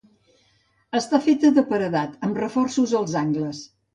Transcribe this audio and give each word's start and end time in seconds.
Està 0.99 1.19
feta 1.25 1.51
de 1.59 1.65
paredat 1.73 2.17
amb 2.27 2.41
reforços 2.45 2.97
als 3.01 3.17
angles. 3.25 3.63